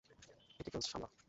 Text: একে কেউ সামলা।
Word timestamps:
একে 0.59 0.69
কেউ 0.73 0.81
সামলা। 0.85 1.11